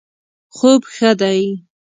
خوب 0.55 0.81
ښه 0.95 1.11
دی 1.19 1.39